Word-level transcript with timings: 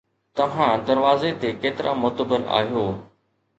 توهان 0.37 0.77
دروازي 0.87 1.31
تي 1.41 1.49
ڪيترا 1.61 1.91
معتبر 2.01 2.41
آهيو 2.59 2.85